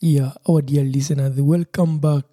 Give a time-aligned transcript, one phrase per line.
[0.00, 2.24] Yeah, our dear listeners, welcome back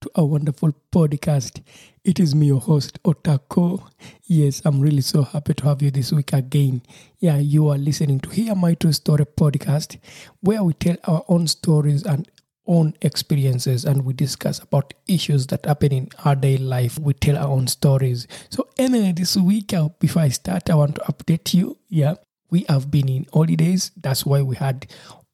[0.00, 1.62] to our wonderful podcast.
[2.04, 3.88] It is me, your host, Otako.
[4.24, 6.82] Yes, I'm really so happy to have you this week again.
[7.18, 9.98] Yeah, you are listening to Hear My True Story podcast,
[10.40, 12.28] where we tell our own stories and
[12.66, 16.98] own experiences and we discuss about issues that happen in our daily life.
[16.98, 18.28] We tell our own stories.
[18.50, 21.78] So, anyway, this week, uh, before I start, I want to update you.
[21.88, 22.14] Yeah,
[22.50, 23.90] we have been in holidays.
[23.96, 24.86] That's why we had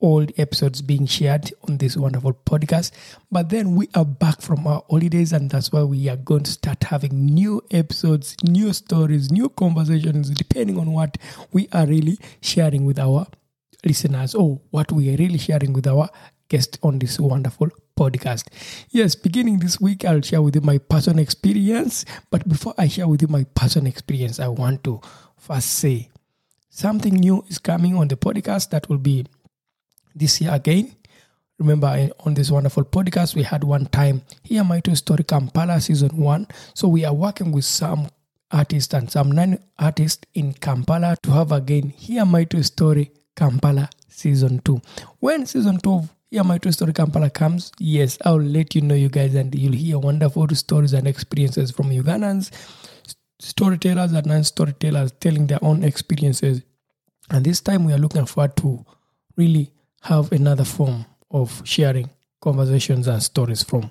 [0.04, 2.90] the episodes being shared on this wonderful podcast.
[3.32, 6.50] But then we are back from our holidays, and that's why we are going to
[6.50, 11.16] start having new episodes, new stories, new conversations, depending on what
[11.52, 13.26] we are really sharing with our
[13.84, 16.10] listeners or what we are really sharing with our
[16.48, 18.48] guest on this wonderful podcast.
[18.90, 22.04] Yes, beginning this week, I'll share with you my personal experience.
[22.30, 25.00] But before I share with you my personal experience, I want to
[25.38, 26.10] first say
[26.68, 29.24] something new is coming on the podcast that will be
[30.14, 30.94] this year again.
[31.58, 36.16] Remember, on this wonderful podcast, we had one time hear, my true story Kampala season
[36.16, 36.48] one.
[36.74, 38.08] So we are working with some
[38.50, 43.88] artists and some non artists in Kampala to have again hear, my true story Kampala
[44.08, 44.80] season two.
[45.20, 48.96] When season two of Hear My True Story Kampala comes, yes, I'll let you know,
[48.96, 52.50] you guys, and you'll hear wonderful stories and experiences from Ugandans,
[53.38, 56.62] storytellers and non storytellers telling their own experiences.
[57.30, 58.84] And this time we are looking forward to
[59.36, 59.70] really
[60.04, 62.10] have another form of sharing
[62.40, 63.90] conversations and stories from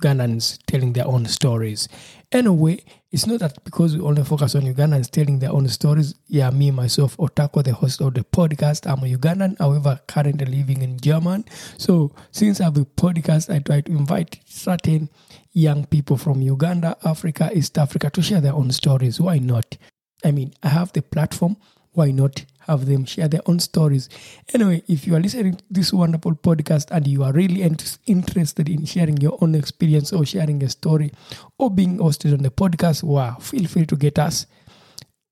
[0.00, 1.88] Ugandans telling their own stories.
[2.32, 6.14] Anyway, it's not that because we only focus on Ugandans telling their own stories.
[6.26, 10.80] Yeah, me, myself, Otako, the host of the podcast, I'm a Ugandan, however, currently living
[10.80, 11.44] in German.
[11.76, 15.10] So, since I have a podcast, I try to invite certain
[15.52, 19.20] young people from Uganda, Africa, East Africa to share their own stories.
[19.20, 19.76] Why not?
[20.24, 21.58] I mean, I have the platform.
[21.92, 24.08] Why not have them share their own stories?
[24.54, 28.68] Anyway, if you are listening to this wonderful podcast and you are really int- interested
[28.68, 31.12] in sharing your own experience or sharing a story
[31.58, 34.46] or being hosted on the podcast, wow, feel free to get us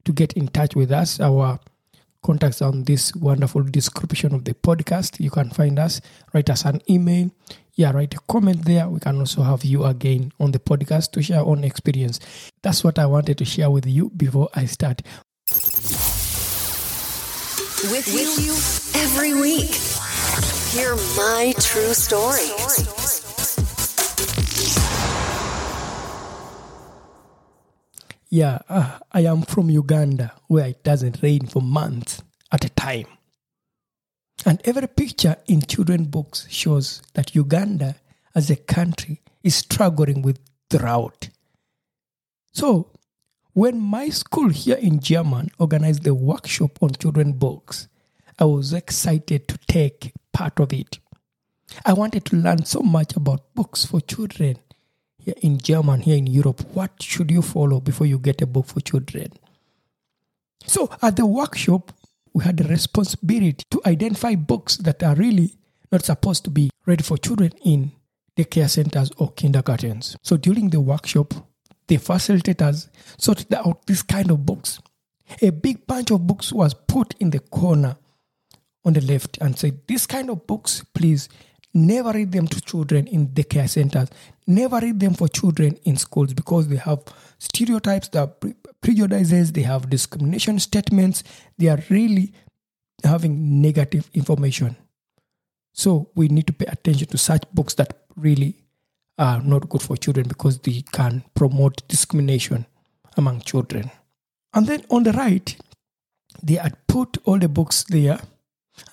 [0.04, 1.20] to get in touch with us.
[1.20, 1.58] Our
[2.22, 5.20] contacts on this wonderful description of the podcast.
[5.20, 6.00] You can find us,
[6.34, 7.30] write us an email.
[7.74, 8.88] Yeah, write a comment there.
[8.88, 12.20] We can also have you again on the podcast to share own experience.
[12.62, 15.02] That's what I wanted to share with you before I start.
[17.82, 18.52] With you
[19.00, 19.70] every week.
[20.68, 22.50] Hear my true story.
[28.28, 33.06] Yeah, uh, I am from Uganda where it doesn't rain for months at a time.
[34.44, 37.96] And every picture in children books shows that Uganda
[38.34, 40.38] as a country is struggling with
[40.68, 41.30] drought.
[42.52, 42.88] So,
[43.52, 47.88] when my school here in German organized the workshop on children books,
[48.38, 50.98] I was excited to take part of it.
[51.84, 54.56] I wanted to learn so much about books for children
[55.18, 56.62] here in German, here in Europe.
[56.72, 59.32] What should you follow before you get a book for children?
[60.66, 61.92] So at the workshop,
[62.32, 65.56] we had the responsibility to identify books that are really
[65.90, 67.92] not supposed to be ready for children in
[68.36, 70.16] daycare centers or kindergartens.
[70.22, 71.34] So during the workshop,
[71.90, 72.88] the facilitators
[73.18, 74.80] sorted out this kind of books.
[75.42, 77.96] A big bunch of books was put in the corner
[78.84, 81.28] on the left and said, This kind of books, please
[81.72, 84.08] Never read them to children in daycare centers.
[84.46, 87.00] Never read them for children in schools because they have
[87.38, 88.34] stereotypes, they have
[88.80, 91.22] prejudices, they have discrimination statements.
[91.58, 92.32] They are really
[93.04, 94.76] having negative information.
[95.72, 98.59] So we need to pay attention to such books that really
[99.20, 102.66] are not good for children because they can promote discrimination
[103.18, 103.90] among children.
[104.54, 105.54] And then on the right,
[106.42, 108.18] they had put all the books there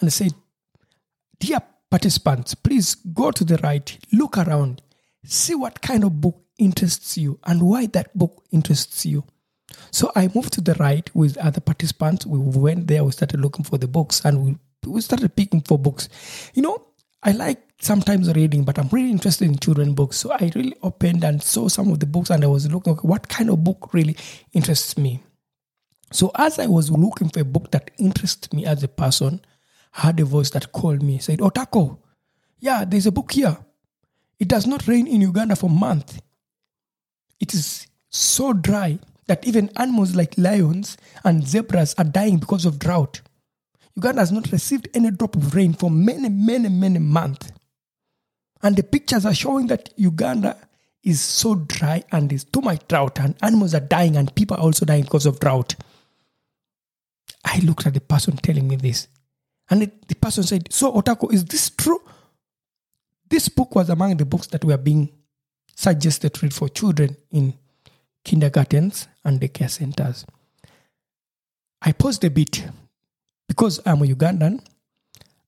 [0.01, 0.33] and said,
[1.39, 4.81] Dear participants, please go to the right, look around,
[5.23, 9.23] see what kind of book interests you and why that book interests you.
[9.91, 12.25] So I moved to the right with other participants.
[12.25, 15.79] We went there, we started looking for the books and we, we started picking for
[15.79, 16.09] books.
[16.53, 16.87] You know,
[17.23, 20.17] I like sometimes reading, but I'm really interested in children books.
[20.17, 23.07] So I really opened and saw some of the books and I was looking, okay,
[23.07, 24.17] what kind of book really
[24.53, 25.23] interests me?
[26.11, 29.41] So as I was looking for a book that interests me as a person,
[29.97, 31.99] I had a voice that called me, said, oh, Otako,
[32.59, 33.57] yeah, there's a book here.
[34.39, 36.19] It does not rain in Uganda for months.
[37.39, 42.79] It is so dry that even animals like lions and zebras are dying because of
[42.79, 43.21] drought.
[43.95, 47.51] Uganda has not received any drop of rain for many, many, many months.
[48.61, 50.57] And the pictures are showing that Uganda
[51.03, 54.63] is so dry and there's too much drought, and animals are dying, and people are
[54.63, 55.75] also dying because of drought.
[57.45, 59.07] I looked at the person telling me this,
[59.69, 62.01] and the, the person said, So, Otako, is this true?
[63.29, 65.09] This book was among the books that were being
[65.75, 67.53] suggested to read for children in
[68.23, 70.25] kindergartens and daycare centers.
[71.81, 72.65] I paused a bit
[73.47, 74.65] because I'm a Ugandan,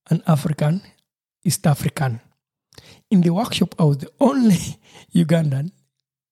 [0.09, 0.81] an African,
[1.43, 2.21] East African.
[3.11, 4.57] In the workshop, I was the only
[5.15, 5.71] Ugandan,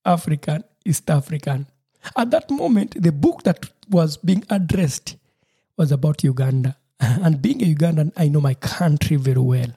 [0.06, 1.68] African, East African.
[2.16, 5.18] At that moment, the book that was being addressed
[5.78, 6.78] was about Uganda.
[7.00, 9.72] And being a Ugandan, I know my country very well.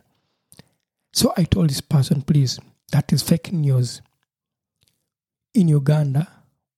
[1.12, 2.58] So I told this person, please,
[2.93, 4.00] that is fake news.
[5.55, 6.29] In Uganda,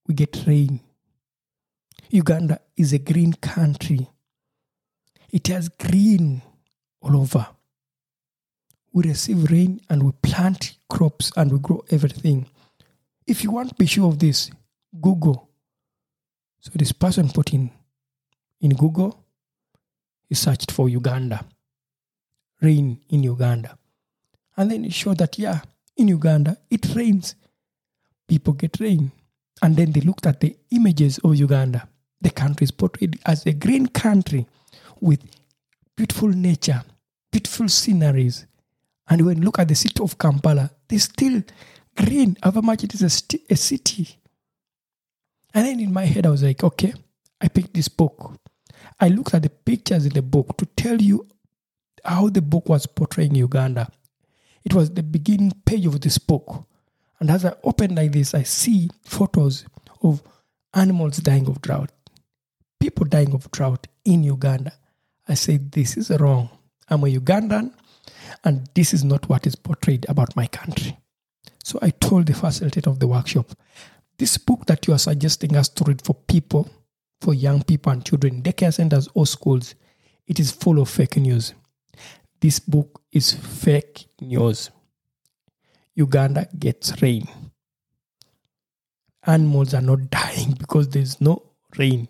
[0.06, 0.80] we get rain.
[2.10, 4.08] Uganda is a green country.
[5.30, 6.42] It has green
[7.00, 7.46] all over.
[8.92, 12.46] We receive rain and we plant crops and we grow everything.
[13.26, 14.50] If you want to be sure of this,
[15.00, 15.48] Google.
[16.60, 17.70] So this person put in
[18.60, 19.24] in Google,
[20.28, 21.44] he searched for Uganda.
[22.60, 23.76] Rain in Uganda.
[24.56, 25.60] And then it showed that yeah,
[25.96, 27.34] in Uganda it rains.
[28.28, 29.10] People get rain.
[29.60, 31.88] And then they looked at the images of Uganda.
[32.20, 34.46] The country is portrayed as a green country
[35.00, 35.20] with
[35.96, 36.82] beautiful nature,
[37.30, 38.46] beautiful sceneries.
[39.12, 41.42] And when look at the city of Kampala, there's still
[41.94, 44.08] green, however much it is a, st- a city.
[45.52, 46.94] And then in my head, I was like, okay,
[47.38, 48.38] I picked this book.
[48.98, 51.28] I looked at the pictures in the book to tell you
[52.02, 53.92] how the book was portraying Uganda.
[54.64, 56.64] It was the beginning page of this book.
[57.20, 59.66] And as I open like this, I see photos
[60.00, 60.22] of
[60.72, 61.90] animals dying of drought,
[62.80, 64.72] people dying of drought in Uganda.
[65.28, 66.48] I said, This is wrong.
[66.88, 67.74] I'm a Ugandan,
[68.44, 70.98] and this is not what is portrayed about my country.
[71.64, 73.52] So I told the facilitator of the workshop,
[74.18, 76.68] This book that you are suggesting us to read for people,
[77.20, 79.74] for young people and children, daycare centers or schools,
[80.26, 81.54] it is full of fake news.
[82.40, 84.70] This book is fake news.
[85.94, 87.28] Uganda gets rain.
[89.24, 91.42] Animals are not dying because there's no
[91.76, 92.08] rain.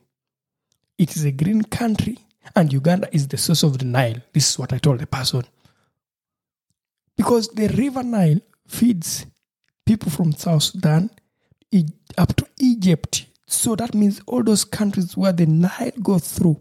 [0.97, 2.19] It is a green country
[2.57, 4.23] and Uganda is the source of the Nile.
[4.33, 5.45] This is what I told the person.
[7.23, 9.27] Because the river Nile feeds
[9.87, 11.09] people from South Sudan
[12.19, 13.27] up to Egypt.
[13.47, 16.59] So that means all those countries where the Nile goes through,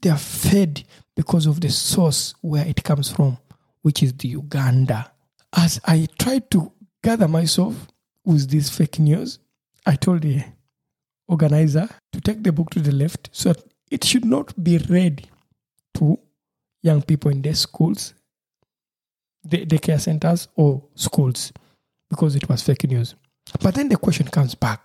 [0.00, 0.84] they are fed
[1.16, 3.38] because of the source where it comes from,
[3.82, 5.10] which is the Uganda.
[5.52, 6.70] As I tried to
[7.02, 7.74] gather myself
[8.24, 9.40] with this fake news,
[9.84, 10.44] I told the
[11.26, 15.26] organizer to take the book to the left so that it should not be read
[15.94, 16.20] to
[16.82, 18.14] young people in their schools,
[19.44, 21.52] the daycare centers, or schools
[22.10, 23.14] because it was fake news.
[23.60, 24.80] But then the question comes back.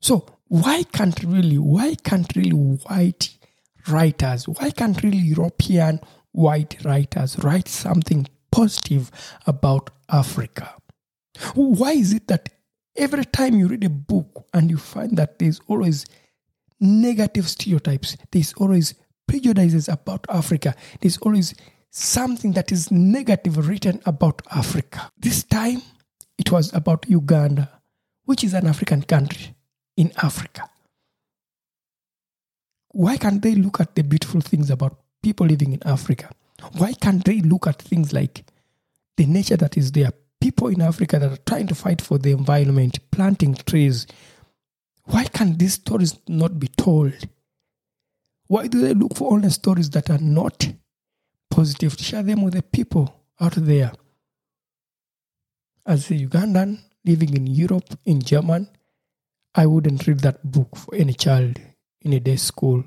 [0.00, 3.38] So why can't really, why can't really white
[3.88, 6.00] writers, why can't really European
[6.32, 9.10] white writers write something positive
[9.46, 10.74] about Africa?
[11.54, 12.48] Why is it that
[12.96, 16.04] every time you read a book and you find that there's always
[16.80, 18.94] negative stereotypes, there's always
[19.26, 21.54] prejudices about Africa, there's always
[21.90, 25.10] something that is negative written about Africa.
[25.18, 25.82] This time
[26.38, 27.68] it was about Uganda,
[28.24, 29.54] which is an African country
[29.96, 30.68] in Africa.
[32.92, 36.30] Why can't they look at the beautiful things about people living in Africa?
[36.72, 38.44] Why can't they look at things like
[39.20, 40.12] the nature that is there.
[40.40, 44.06] People in Africa that are trying to fight for the environment, planting trees.
[45.04, 47.12] Why can these stories not be told?
[48.46, 50.72] Why do they look for only stories that are not
[51.50, 51.94] positive?
[51.98, 53.92] Share them with the people out there.
[55.86, 58.68] As a Ugandan living in Europe, in German,
[59.54, 61.58] I wouldn't read that book for any child
[62.02, 62.84] in a day school,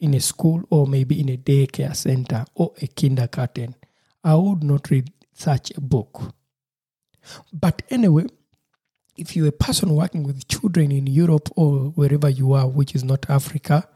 [0.00, 3.76] in a school, or maybe in a daycare center or a kindergarten.
[4.24, 6.34] I would not read such a book.
[7.52, 8.26] But anyway,
[9.16, 13.04] if you're a person working with children in Europe or wherever you are, which is
[13.04, 13.88] not Africa,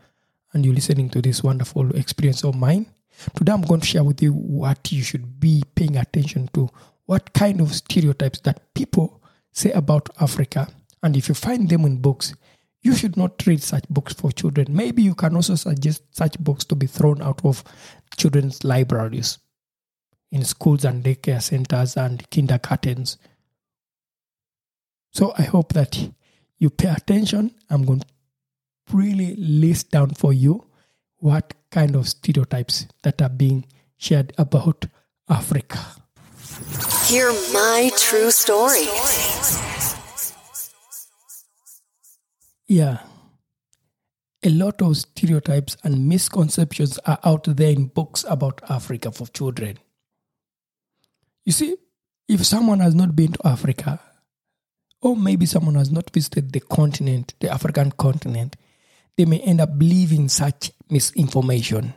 [0.52, 2.86] and you're listening to this wonderful experience of mine,
[3.34, 6.68] today I'm going to share with you what you should be paying attention to,
[7.06, 9.22] what kind of stereotypes that people
[9.52, 10.68] say about Africa.
[11.02, 12.34] And if you find them in books,
[12.82, 14.66] you should not read such books for children.
[14.70, 17.62] Maybe you can also suggest such books to be thrown out of
[18.16, 19.38] children's libraries
[20.32, 23.18] in schools and daycare centers and kindergartens.
[25.12, 26.10] So I hope that
[26.58, 27.54] you pay attention.
[27.68, 28.06] I'm going to
[28.92, 30.66] really list down for you
[31.16, 34.86] what kind of stereotypes that are being shared about
[35.28, 35.78] Africa.
[37.06, 38.86] Hear my true story.
[42.66, 42.98] Yeah.
[44.42, 49.78] A lot of stereotypes and misconceptions are out there in books about Africa for children.
[51.44, 51.76] You see,
[52.28, 54.00] if someone has not been to Africa,
[55.02, 58.56] or maybe someone has not visited the continent, the African continent,
[59.16, 61.94] they may end up believing such misinformation,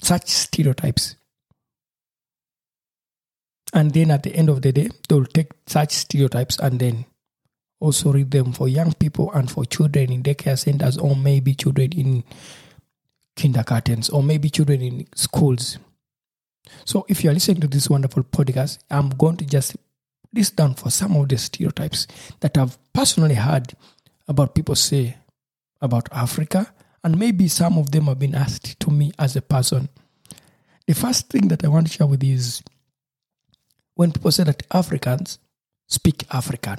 [0.00, 1.16] such stereotypes.
[3.72, 7.06] And then at the end of the day, they'll take such stereotypes and then
[7.80, 11.92] also read them for young people and for children in daycare centers or maybe children
[11.92, 12.24] in
[13.36, 15.78] kindergartens or maybe children in schools.
[16.84, 19.76] So if you are listening to this wonderful podcast, I'm going to just
[20.32, 22.06] list down for some of the stereotypes
[22.40, 23.74] that I've personally heard
[24.28, 25.16] about people say
[25.80, 29.88] about Africa, and maybe some of them have been asked to me as a person.
[30.86, 32.62] The first thing that I want to share with you is
[33.94, 35.38] when people say that Africans
[35.86, 36.78] speak African.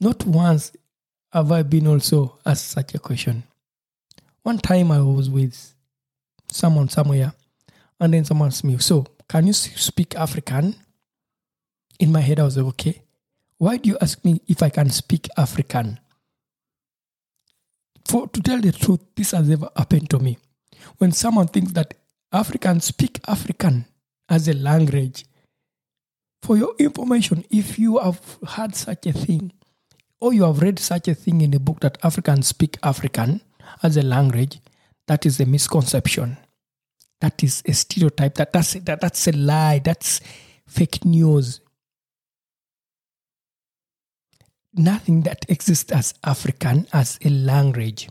[0.00, 0.72] Not once
[1.32, 3.42] have I been also asked such a question.
[4.42, 5.74] One time I was with
[6.48, 7.32] someone somewhere,
[7.98, 10.76] and then someone asked me, So, can you speak African?
[11.98, 13.02] In my head, I was like, Okay,
[13.58, 15.98] why do you ask me if I can speak African?
[18.04, 20.38] For to tell the truth, this has never happened to me.
[20.98, 21.94] When someone thinks that
[22.32, 23.86] Africans speak African
[24.28, 25.24] as a language,
[26.42, 29.52] for your information, if you have had such a thing,
[30.20, 33.40] or you have read such a thing in a book that Africans speak African
[33.82, 34.60] as a language,
[35.06, 36.36] that is a misconception.
[37.20, 38.34] That is a stereotype.
[38.34, 39.78] That, that's, that, that's a lie.
[39.78, 40.20] That's
[40.66, 41.60] fake news.
[44.74, 48.08] Nothing that exists as African as a language.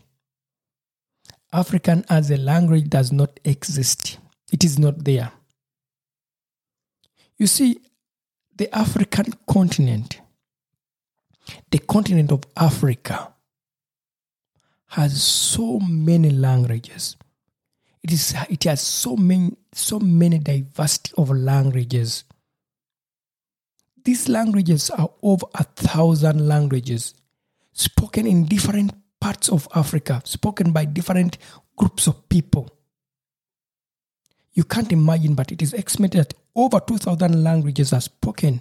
[1.52, 4.18] African as a language does not exist.
[4.52, 5.30] It is not there.
[7.38, 7.80] You see,
[8.56, 10.20] the African continent,
[11.70, 13.34] the continent of Africa,
[14.88, 17.16] has so many languages.
[18.02, 22.24] It is it has so many so many diversity of languages.
[24.04, 27.14] These languages are over a thousand languages
[27.72, 31.38] spoken in different parts of Africa, spoken by different
[31.76, 32.70] groups of people.
[34.52, 38.60] You can't imagine, but it is estimated that over 2,000 languages are spoken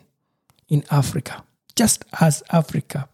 [0.69, 1.43] in Africa,
[1.75, 3.07] just as Africa.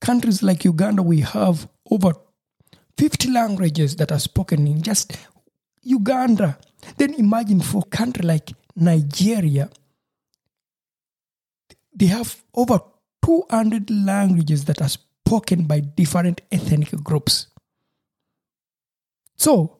[0.00, 2.12] Countries like Uganda, we have over
[2.96, 5.18] 50 languages that are spoken in just
[5.82, 6.56] Uganda.
[6.96, 9.70] Then imagine for a country like Nigeria,
[11.94, 12.78] they have over
[13.24, 17.48] 200 languages that are spoken by different ethnic groups.
[19.36, 19.78] So,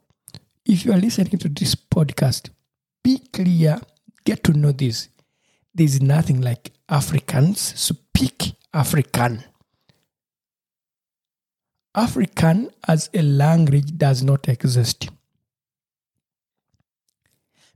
[0.65, 2.51] if you are listening to this podcast,
[3.05, 3.81] be clear,
[4.25, 5.09] get to know this.
[5.75, 9.45] There's nothing like Africans speak African.
[11.95, 15.09] African as a language does not exist.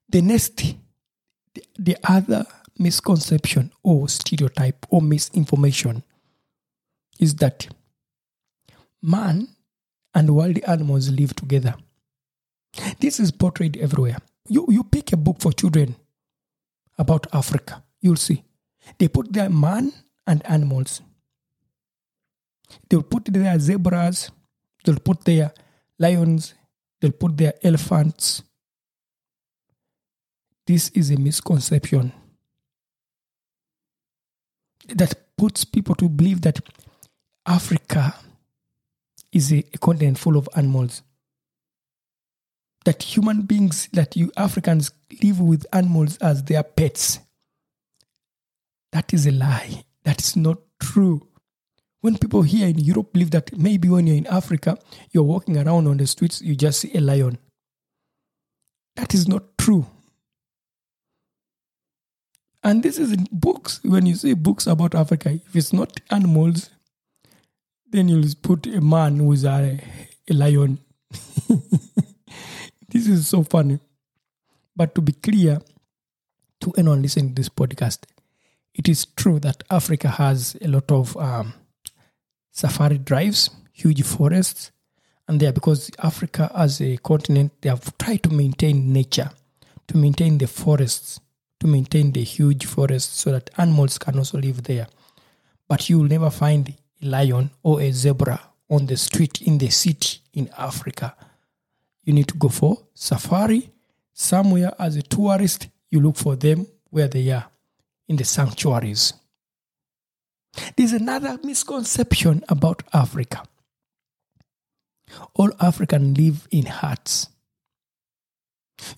[0.08, 0.74] The next,
[1.78, 2.44] the other
[2.78, 6.02] misconception or stereotype or misinformation
[7.18, 7.68] is that
[9.02, 9.48] man
[10.14, 11.74] and wild animals live together.
[13.00, 14.18] This is portrayed everywhere.
[14.48, 15.96] You, you pick a book for children
[16.98, 18.44] about Africa, you'll see.
[18.98, 19.92] They put there man
[20.26, 21.02] and animals.
[22.88, 24.30] They'll put there zebras,
[24.84, 25.52] they'll put there
[25.98, 26.54] lions,
[27.00, 28.42] they'll put there elephants,
[30.70, 32.12] this is a misconception
[34.88, 36.60] that puts people to believe that
[37.44, 38.14] Africa
[39.32, 41.02] is a, a continent full of animals.
[42.84, 47.18] That human beings, that you Africans live with animals as their pets.
[48.92, 49.82] That is a lie.
[50.04, 51.26] That is not true.
[52.00, 54.78] When people here in Europe believe that maybe when you're in Africa,
[55.10, 57.38] you're walking around on the streets, you just see a lion.
[58.94, 59.86] That is not true.
[62.62, 63.80] And this is in books.
[63.82, 66.70] When you see books about Africa, if it's not animals,
[67.90, 69.80] then you'll put a man with a,
[70.28, 70.78] a lion.
[72.88, 73.80] this is so funny.
[74.76, 75.60] But to be clear
[76.60, 78.04] to anyone listening to this podcast,
[78.74, 81.54] it is true that Africa has a lot of um,
[82.50, 84.70] safari drives, huge forests,
[85.26, 89.30] and there because Africa as a continent, they have tried to maintain nature,
[89.88, 91.20] to maintain the forests,
[91.60, 94.86] to maintain the huge forests so that animals can also live there.
[95.68, 99.70] But you will never find a lion or a zebra on the street in the
[99.70, 101.14] city in Africa.
[102.04, 103.70] You need to go for safari
[104.12, 105.68] somewhere as a tourist.
[105.90, 107.46] You look for them where they are
[108.08, 109.12] in the sanctuaries.
[110.76, 113.44] There's another misconception about Africa.
[115.34, 117.28] All Africans live in huts.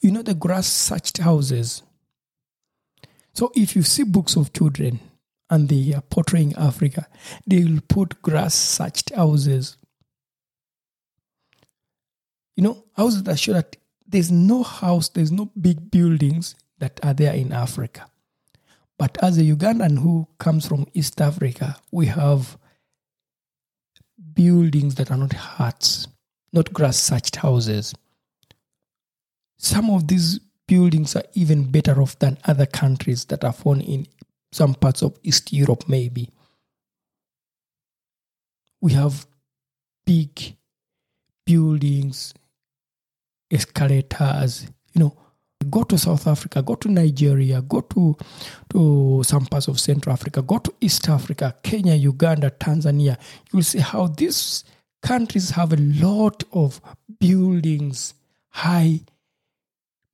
[0.01, 1.83] You know the grass thatched houses.
[3.35, 5.01] So if you see books of children
[5.49, 7.09] and they are portraying Africa,
[7.47, 9.77] they will put grass thatched houses.
[12.57, 17.15] You know, houses that show that there's no house, there's no big buildings that are
[17.15, 18.07] there in Africa.
[18.99, 22.59] But as a Ugandan who comes from East Africa, we have
[24.35, 26.07] buildings that are not huts,
[26.53, 27.95] not grass thatched houses.
[29.59, 30.41] Some of these
[30.73, 34.07] buildings are even better off than other countries that are found in
[34.53, 36.31] some parts of East Europe, maybe.
[38.81, 39.27] We have
[40.07, 40.57] big
[41.45, 42.33] buildings,
[43.51, 45.15] escalators, you know,
[45.69, 48.17] go to South Africa, go to Nigeria, go to,
[48.71, 53.19] to some parts of Central Africa, go to East Africa, Kenya, Uganda, Tanzania.
[53.53, 54.65] You'll see how these
[55.03, 56.81] countries have a lot of
[57.21, 58.15] buildings,
[58.49, 59.01] high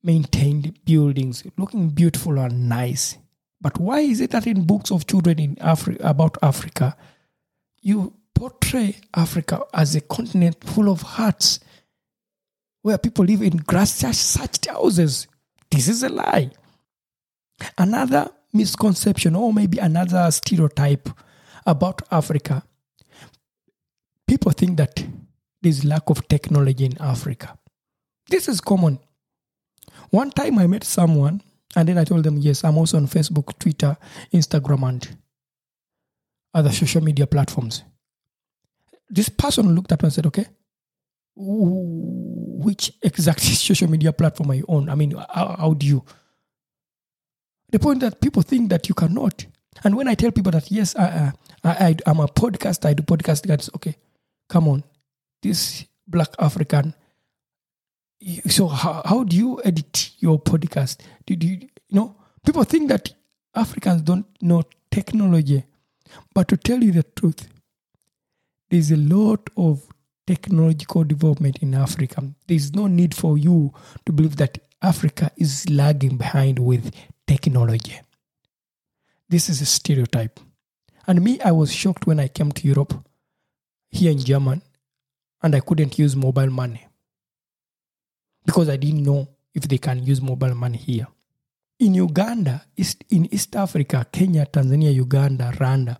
[0.03, 3.17] maintained buildings, looking beautiful and nice.
[3.61, 6.95] But why is it that in books of children in Africa about Africa,
[7.81, 11.59] you portray Africa as a continent full of huts
[12.81, 15.27] where people live in grass thatched houses?
[15.69, 16.51] This is a lie.
[17.77, 21.09] Another misconception, or maybe another stereotype
[21.65, 22.63] about Africa.
[24.25, 25.03] People think that
[25.61, 27.57] there's lack of technology in Africa.
[28.29, 28.99] This is common.
[30.09, 31.41] One time I met someone
[31.75, 33.95] and then I told them, yes, I'm also on Facebook, Twitter,
[34.33, 35.17] Instagram, and
[36.53, 37.83] other social media platforms.
[39.09, 40.45] This person looked at me and said, okay,
[41.35, 44.89] which exact social media platform are you on?
[44.89, 46.03] I mean, how, how do you?
[47.71, 49.45] The point that people think that you cannot.
[49.83, 51.31] And when I tell people that, yes, I,
[51.63, 53.95] I, I, I'm a podcast, I do podcast, guys, okay,
[54.49, 54.83] come on.
[55.41, 56.95] This black African
[58.47, 60.99] so how, how do you edit your podcast?
[61.25, 63.13] Did you, you know people think that
[63.55, 65.63] africans don't know technology
[66.33, 67.47] but to tell you the truth
[68.69, 69.85] there's a lot of
[70.27, 72.23] technological development in africa.
[72.47, 73.73] There's no need for you
[74.05, 76.93] to believe that africa is lagging behind with
[77.25, 77.99] technology.
[79.27, 80.39] This is a stereotype.
[81.07, 82.93] And me i was shocked when i came to europe
[83.89, 84.61] here in german
[85.41, 86.85] and i couldn't use mobile money
[88.49, 91.05] because I didn't know if they can use mobile money here.
[91.77, 95.97] In Uganda, East, in East Africa, Kenya, Tanzania, Uganda, Rwanda,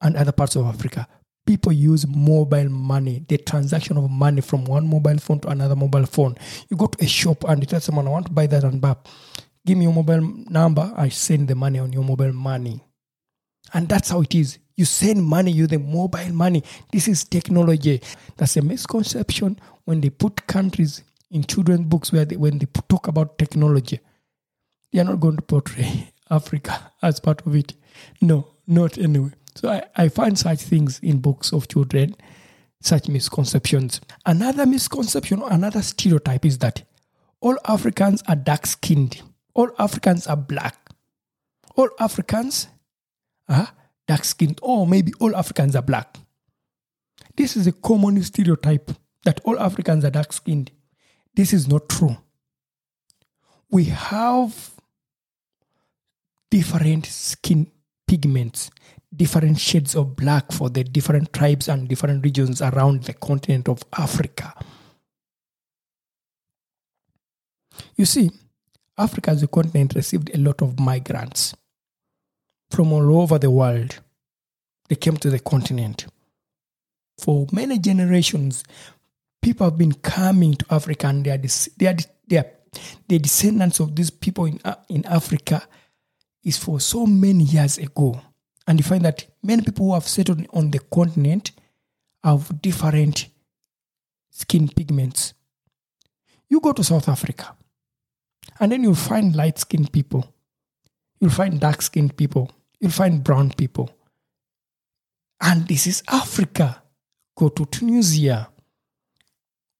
[0.00, 1.06] and other parts of Africa,
[1.44, 6.06] people use mobile money, the transaction of money from one mobile phone to another mobile
[6.06, 6.34] phone.
[6.70, 8.80] You go to a shop and you tell someone, I want to buy that and
[8.80, 8.96] back.
[9.66, 12.82] Give me your mobile number, I send the money on your mobile money.
[13.74, 14.58] And that's how it is.
[14.76, 16.64] You send money using mobile money.
[16.90, 18.00] This is technology.
[18.38, 23.08] That's a misconception when they put countries in children's books where they, when they talk
[23.08, 24.00] about technology,
[24.92, 27.74] they are not going to portray Africa as part of it.
[28.20, 29.30] No, not anyway.
[29.54, 32.16] So I, I find such things in books of children,
[32.80, 34.00] such misconceptions.
[34.26, 36.82] Another misconception, another stereotype is that
[37.40, 39.22] all Africans are dark skinned,
[39.54, 40.76] all Africans are black,
[41.76, 42.68] all Africans
[43.48, 43.72] uh-huh, are
[44.06, 46.16] dark skinned, or maybe all Africans are black.
[47.36, 48.90] This is a common stereotype
[49.24, 50.70] that all Africans are dark skinned.
[51.34, 52.16] This is not true.
[53.70, 54.72] we have
[56.50, 57.70] different skin
[58.06, 58.70] pigments,
[59.14, 63.82] different shades of black for the different tribes and different regions around the continent of
[63.96, 64.52] Africa.
[67.96, 68.30] You see,
[68.98, 71.54] Africa as a continent received a lot of migrants
[72.70, 74.00] from all over the world.
[74.88, 76.06] They came to the continent.
[77.18, 78.64] For many generations,
[79.42, 81.38] people have been coming to Africa and they are,
[81.76, 82.46] they are, they are
[83.08, 85.62] the descendants of these people in, uh, in Africa
[86.44, 88.20] is for so many years ago.
[88.66, 91.52] And you find that many people who have settled on the continent
[92.22, 93.26] have different
[94.30, 95.34] skin pigments.
[96.48, 97.56] You go to South Africa,
[98.58, 100.32] and then you'll find light skinned people,
[101.20, 103.90] you'll find dark skinned people, you'll find brown people.
[105.40, 106.82] And this is Africa.
[107.36, 108.49] Go to Tunisia,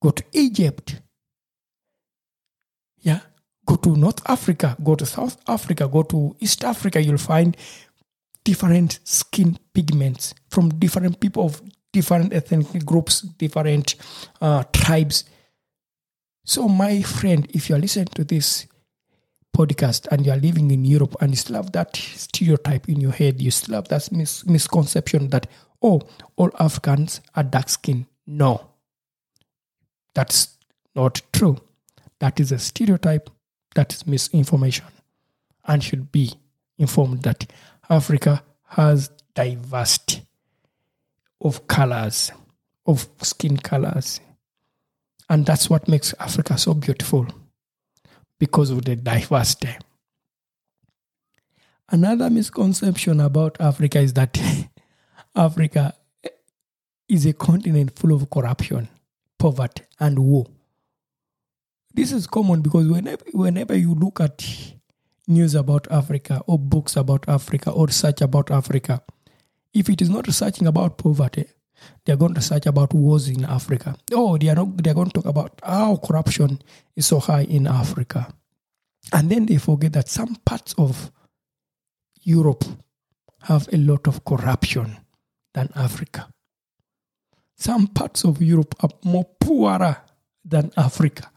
[0.01, 1.01] go to Egypt,
[2.99, 3.21] yeah,
[3.67, 7.57] go to North Africa, go to South Africa, go to East Africa, you'll find
[8.45, 13.97] different skin pigments from different people of different ethnic groups, different
[14.41, 15.25] uh, tribes.
[16.45, 18.67] So, my friend, if you're listening to this
[19.57, 23.41] podcast and you're living in Europe and you still have that stereotype in your head,
[23.41, 25.47] you still have that mis- misconception that,
[25.83, 26.01] oh,
[26.37, 28.07] all Africans are dark skinned.
[28.27, 28.69] No,
[30.14, 30.57] that's
[30.94, 31.59] not true.
[32.18, 33.31] That is a stereotype,
[33.75, 34.87] that is misinformation,
[35.66, 36.35] and should be
[36.79, 37.51] informed that
[37.88, 40.23] Africa has diversity
[41.40, 42.31] of colors,
[42.87, 44.20] of skin colors.
[45.29, 47.27] And that's what makes Africa so beautiful
[48.38, 49.77] because of the diversity.
[51.88, 54.40] Another misconception about Africa is that
[55.35, 55.94] Africa
[57.09, 58.88] is a continent full of corruption,
[59.40, 60.46] poverty, and war.
[61.92, 64.46] This is common because whenever, whenever you look at
[65.26, 69.03] news about Africa or books about Africa or search about Africa,
[69.74, 71.46] if it is not researching about poverty,
[72.05, 73.96] they are going to search about wars in Africa.
[74.12, 76.61] Oh, they are not, they are going to talk about how corruption
[76.94, 78.33] is so high in Africa.
[79.12, 81.11] And then they forget that some parts of
[82.22, 82.64] Europe
[83.42, 84.98] have a lot of corruption
[85.55, 86.29] than Africa.
[87.61, 89.99] Some parts of Europe are more poorer
[90.42, 91.31] than Africa.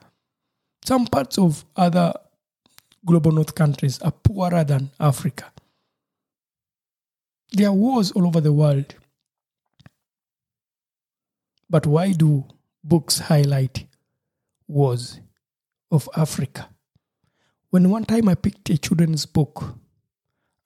[0.86, 2.13] Some parts of other
[3.05, 5.51] global north countries are poorer than Africa.
[7.51, 8.95] There are wars all over the world.
[11.69, 12.45] But why do
[12.86, 13.86] books highlight
[14.65, 15.19] wars
[15.91, 16.69] of Africa?
[17.69, 19.75] When one time I picked a children's book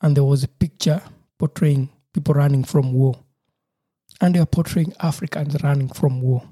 [0.01, 1.01] and there was a picture
[1.39, 3.23] portraying people running from war,
[4.21, 6.43] and they are portraying Africans running from war.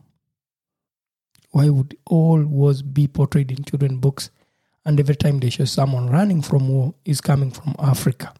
[1.51, 4.29] Why would all wars be portrayed in children's books?
[4.85, 8.33] And every time they show someone running from war is coming from Africa.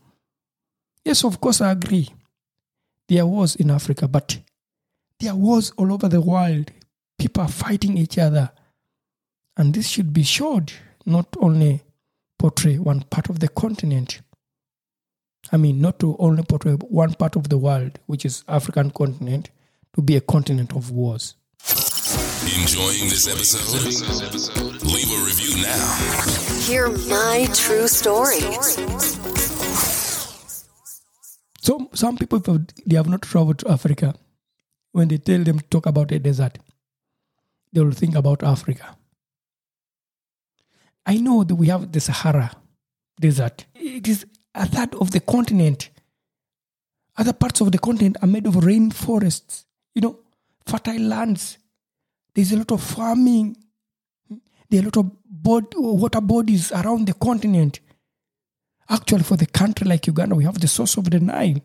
[1.03, 2.09] Yes, of course, I agree.
[3.07, 4.39] There was in Africa, but
[5.19, 6.71] there wars all over the world.
[7.17, 8.51] People are fighting each other.
[9.57, 10.73] And this should be showed,
[11.05, 11.83] not only
[12.37, 14.21] portray one part of the continent.
[15.51, 19.49] I mean, not to only portray one part of the world, which is African continent,
[19.95, 21.35] to be a continent of wars.
[22.61, 23.81] Enjoying this episode?
[24.83, 25.95] Leave a review now.
[26.61, 28.41] Hear my true story.
[31.61, 34.15] So some people, if they have not traveled to Africa,
[34.91, 36.59] when they tell them to talk about a desert,
[37.73, 38.95] they will think about Africa.
[41.05, 42.51] I know that we have the Sahara
[43.19, 43.65] desert.
[43.75, 44.25] It is
[44.55, 45.89] a third of the continent.
[47.17, 50.19] Other parts of the continent are made of rainforests, you know,
[50.65, 51.57] fertile lands.
[52.33, 53.55] There's a lot of farming.
[54.69, 57.79] There are a lot of bod- water bodies around the continent.
[58.89, 61.61] Actually, for the country like Uganda, we have the source of the Nile.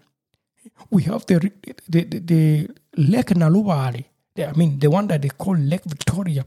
[0.91, 1.51] We have the
[1.89, 4.05] the, the, the Lake Nalubaale.
[4.39, 6.45] I mean, the one that they call Lake Victoria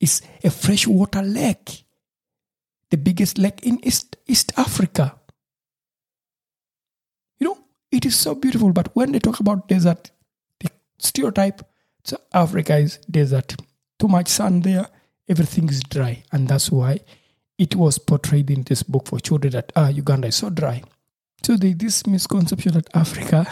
[0.00, 1.84] is a freshwater lake,
[2.90, 5.14] the biggest lake in East, East Africa.
[7.90, 8.72] It is so beautiful.
[8.72, 10.10] But when they talk about desert,
[10.60, 11.62] the stereotype,
[12.04, 13.56] so Africa is desert.
[13.98, 14.86] Too much sun there,
[15.28, 16.22] everything is dry.
[16.32, 17.00] And that's why
[17.58, 20.82] it was portrayed in this book for children that ah, Uganda is so dry.
[21.42, 23.46] So the, this misconception that Africa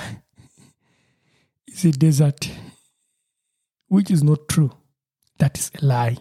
[1.66, 2.50] is a desert,
[3.88, 4.72] which is not true.
[5.38, 6.16] That is a lie.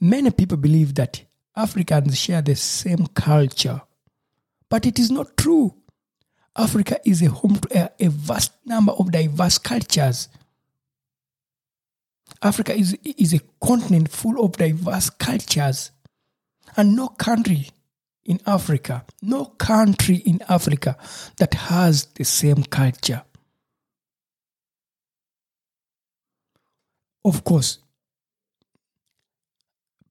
[0.00, 1.22] Many people believe that
[1.56, 3.82] Africans share the same culture,
[4.68, 5.74] but it is not true.
[6.56, 10.28] Africa is a home to a, a vast number of diverse cultures.
[12.42, 15.90] Africa is, is a continent full of diverse cultures.
[16.76, 17.68] And no country
[18.24, 20.96] in Africa, no country in Africa
[21.36, 23.22] that has the same culture.
[27.24, 27.78] Of course,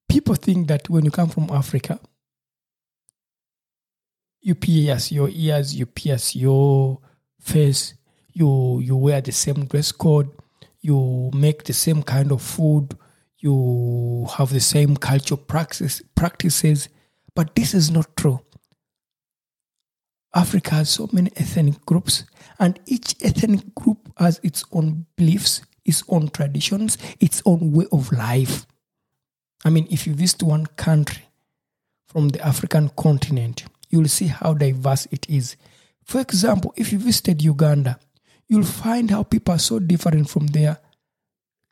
[0.09, 1.99] people think that when you come from Africa,
[4.43, 6.99] you pierce your ears, you pierce your
[7.39, 7.95] face,
[8.33, 10.29] you you wear the same dress code,
[10.81, 12.95] you make the same kind of food,
[13.39, 16.89] you have the same cultural practice, practices,
[17.33, 18.39] but this is not true.
[20.35, 22.25] Africa has so many ethnic groups,
[22.59, 28.11] and each ethnic group has its own beliefs, its own traditions, its own way of
[28.11, 28.65] life.
[29.63, 31.23] I mean, if you visit one country
[32.07, 35.55] from the African continent, you'll see how diverse it is.
[36.03, 37.99] For example, if you visited Uganda,
[38.47, 40.79] you'll find how people are so different from their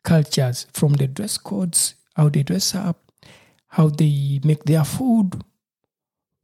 [0.04, 3.10] cultures, from the dress codes, how they dress up,
[3.66, 5.42] how they make their food,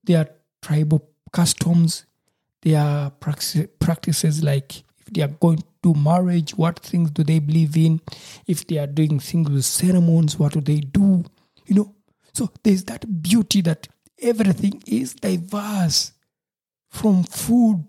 [0.02, 0.28] their
[0.60, 2.06] tribal customs,
[2.62, 8.00] their practices like if they are going to marriage, what things do they believe in?
[8.48, 11.24] If they are doing things with ceremonies, what do they do?
[11.66, 11.94] You know,
[12.32, 13.86] so there's that beauty that
[14.20, 16.12] everything is diverse
[16.90, 17.84] from food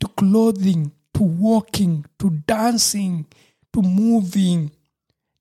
[0.00, 3.26] to clothing to walking to dancing
[3.72, 4.70] to moving.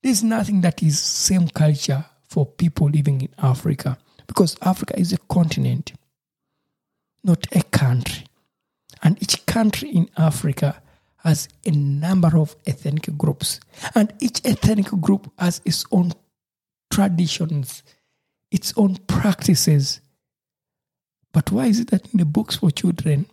[0.02, 5.17] There's nothing that is same culture for people living in Africa because Africa is a
[5.30, 5.93] continent,
[7.24, 8.26] not a country.
[9.02, 10.82] And each country in Africa
[11.17, 13.60] has a number of ethnic groups.
[13.96, 16.13] And each ethnic group has its own
[16.91, 17.84] traditions,
[18.52, 20.02] its own practices.
[21.34, 23.26] But why is it that in the books for children,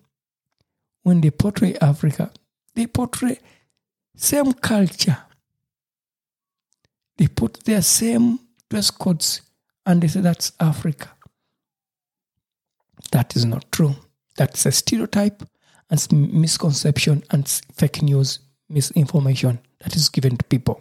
[1.03, 2.33] when they portray Africa,
[2.75, 3.39] they portray
[4.17, 5.19] same culture.
[7.19, 9.43] They put their same dress codes
[9.85, 11.11] and they say that's Africa.
[13.13, 13.95] That is not true.
[14.37, 15.43] That's a stereotype
[15.91, 20.81] and misconception and fake news, misinformation that is given to people.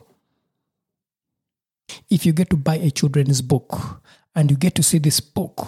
[2.10, 4.02] If you get to buy a children's book
[4.36, 5.68] and you get to see this book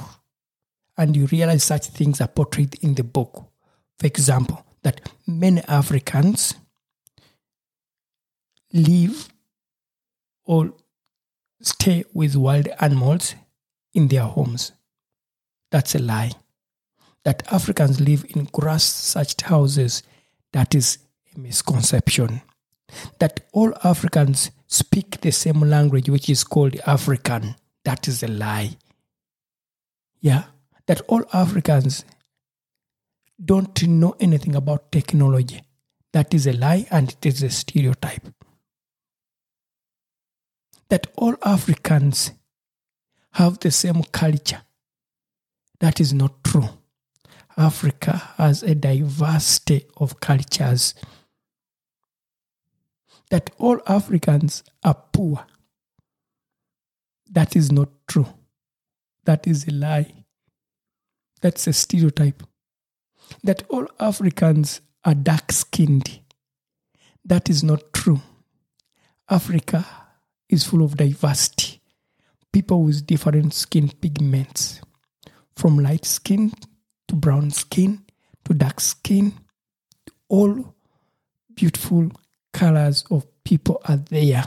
[0.97, 3.49] and you realize such things are portrayed in the book,
[3.99, 6.56] for example, that many Africans
[8.73, 9.30] live
[10.45, 10.73] or
[11.62, 13.36] stay with wild animals
[13.93, 14.71] in their homes.
[15.71, 16.32] That's a lie.
[17.23, 20.04] That Africans live in grass thatched houses,
[20.54, 20.97] that is
[21.36, 22.41] a misconception.
[23.19, 28.77] That all Africans speak the same language, which is called African, that is a lie.
[30.19, 30.43] Yeah,
[30.88, 32.06] that all Africans
[33.44, 35.62] don't know anything about technology,
[36.13, 38.28] that is a lie and it is a stereotype
[40.91, 42.32] that all Africans
[43.32, 44.62] have the same culture.
[45.80, 46.67] That is not true.
[47.56, 50.94] Africa has a diversity of cultures.
[53.30, 55.46] That all Africans are poor.
[57.30, 58.28] That is not true.
[59.24, 60.20] That is a lie.
[61.41, 62.43] That's a stereotype.
[63.43, 66.19] That all Africans are dark skinned.
[67.25, 68.21] That is not true.
[69.30, 69.86] Africa
[70.49, 71.82] is full of diversity.
[72.51, 74.82] People with different skin pigments,
[75.56, 76.51] from light skin
[77.08, 78.04] to brown skin
[78.45, 79.34] to dark skin,
[80.27, 80.75] all
[81.54, 82.12] beautiful
[82.54, 84.43] colors of people are there.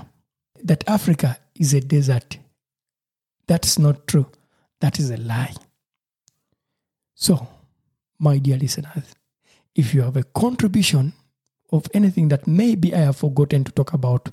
[0.63, 2.39] That Africa is a desert.
[3.47, 4.31] That's not true.
[4.81, 5.55] That is a lie.
[7.15, 7.47] So,
[8.19, 9.15] my dear listeners,
[9.75, 11.13] if you have a contribution
[11.73, 14.29] of anything that maybe I have forgotten to talk about,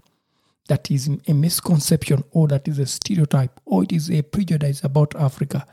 [0.68, 5.16] that is a misconception or that is a stereotype or it is a prejudice about
[5.16, 5.66] Africa,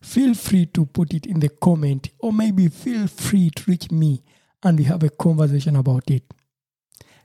[0.00, 4.22] feel free to put it in the comment or maybe feel free to reach me
[4.62, 6.22] and we have a conversation about it.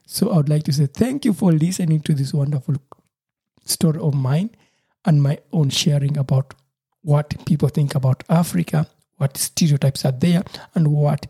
[0.06, 2.76] So I would like to say thank you for listening to this wonderful
[3.64, 4.50] story of mine
[5.04, 6.54] and my own sharing about
[7.02, 8.86] what people think about Africa,
[9.22, 10.42] what stereotypes are there,
[10.74, 11.28] and what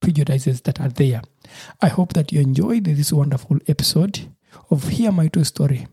[0.00, 1.22] prejudices that are there.
[1.80, 4.34] I hope that you enjoyed this wonderful episode
[4.68, 5.86] of Hear My True Story.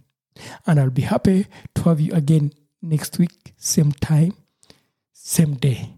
[0.65, 1.45] And I'll be happy
[1.75, 4.33] to have you again next week, same time,
[5.13, 5.93] same day.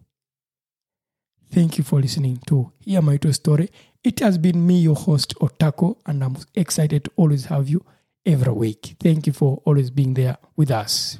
[1.53, 3.69] Thank you for listening to Hear My True Story.
[4.03, 7.85] It has been me, your host, Otako, and I'm excited to always have you
[8.25, 8.97] every week.
[8.99, 11.17] Thank you for always being there with us.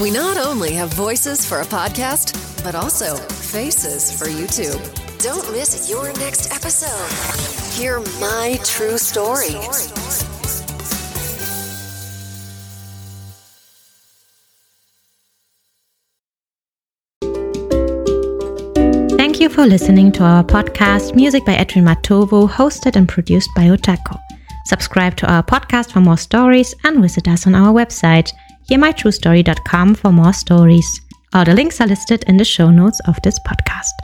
[0.00, 4.80] We not only have voices for a podcast, but also faces for YouTube.
[5.22, 7.78] Don't miss your next episode.
[7.78, 9.50] Hear my true story.
[19.18, 23.64] Thank you for listening to our podcast, Music by Edwin Matovu, hosted and produced by
[23.64, 24.18] Otako.
[24.64, 28.32] Subscribe to our podcast for more stories and visit us on our website
[28.70, 31.00] hearmytruestory.com for more stories.
[31.34, 34.01] All the links are listed in the show notes of this podcast.